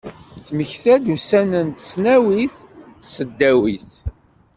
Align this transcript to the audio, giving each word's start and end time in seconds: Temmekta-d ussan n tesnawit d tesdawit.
Temmekta-d 0.45 1.05
ussan 1.15 1.51
n 1.65 1.67
tesnawit 1.77 2.55
d 2.63 2.65
tesdawit. 3.01 3.89